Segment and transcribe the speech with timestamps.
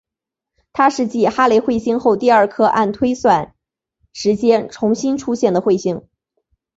[0.73, 3.53] 它是继哈雷彗星后第二颗按推算
[4.13, 6.07] 时间重新出现的彗星。